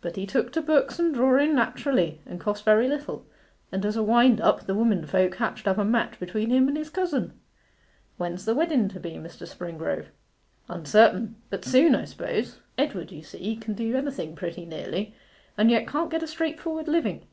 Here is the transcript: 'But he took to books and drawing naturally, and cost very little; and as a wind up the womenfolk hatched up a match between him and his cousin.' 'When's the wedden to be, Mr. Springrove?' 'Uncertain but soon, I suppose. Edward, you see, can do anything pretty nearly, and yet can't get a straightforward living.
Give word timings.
'But 0.00 0.14
he 0.14 0.26
took 0.26 0.52
to 0.52 0.62
books 0.62 1.00
and 1.00 1.12
drawing 1.12 1.56
naturally, 1.56 2.20
and 2.24 2.38
cost 2.38 2.64
very 2.64 2.86
little; 2.86 3.26
and 3.72 3.84
as 3.84 3.96
a 3.96 4.02
wind 4.04 4.40
up 4.40 4.64
the 4.64 4.76
womenfolk 4.76 5.34
hatched 5.34 5.66
up 5.66 5.76
a 5.76 5.84
match 5.84 6.20
between 6.20 6.50
him 6.50 6.68
and 6.68 6.76
his 6.76 6.88
cousin.' 6.88 7.32
'When's 8.16 8.44
the 8.44 8.54
wedden 8.54 8.88
to 8.90 9.00
be, 9.00 9.14
Mr. 9.14 9.44
Springrove?' 9.44 10.06
'Uncertain 10.68 11.34
but 11.50 11.64
soon, 11.64 11.96
I 11.96 12.04
suppose. 12.04 12.60
Edward, 12.78 13.10
you 13.10 13.24
see, 13.24 13.56
can 13.56 13.74
do 13.74 13.96
anything 13.96 14.36
pretty 14.36 14.64
nearly, 14.66 15.16
and 15.58 15.68
yet 15.68 15.88
can't 15.88 16.12
get 16.12 16.22
a 16.22 16.28
straightforward 16.28 16.86
living. 16.86 17.20